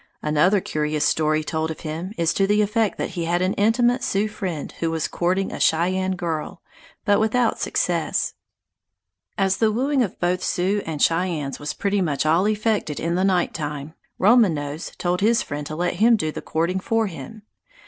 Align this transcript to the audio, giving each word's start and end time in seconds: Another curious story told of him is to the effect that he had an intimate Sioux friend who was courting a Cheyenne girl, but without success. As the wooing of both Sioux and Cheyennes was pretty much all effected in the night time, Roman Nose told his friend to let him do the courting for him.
Another 0.23 0.61
curious 0.61 1.05
story 1.05 1.43
told 1.43 1.69
of 1.69 1.81
him 1.81 2.11
is 2.17 2.33
to 2.33 2.47
the 2.47 2.63
effect 2.63 2.97
that 2.97 3.11
he 3.11 3.25
had 3.25 3.43
an 3.43 3.53
intimate 3.53 4.01
Sioux 4.03 4.27
friend 4.27 4.71
who 4.79 4.89
was 4.89 5.07
courting 5.07 5.51
a 5.53 5.59
Cheyenne 5.59 6.15
girl, 6.15 6.59
but 7.05 7.19
without 7.19 7.59
success. 7.59 8.33
As 9.37 9.57
the 9.57 9.71
wooing 9.71 10.01
of 10.01 10.19
both 10.19 10.41
Sioux 10.43 10.81
and 10.87 10.99
Cheyennes 11.03 11.59
was 11.59 11.75
pretty 11.75 12.01
much 12.01 12.25
all 12.25 12.47
effected 12.47 12.99
in 12.99 13.13
the 13.13 13.23
night 13.23 13.53
time, 13.53 13.93
Roman 14.17 14.55
Nose 14.55 14.91
told 14.97 15.21
his 15.21 15.43
friend 15.43 15.67
to 15.67 15.75
let 15.75 15.97
him 15.97 16.15
do 16.15 16.31
the 16.31 16.41
courting 16.41 16.79
for 16.79 17.05
him. 17.05 17.43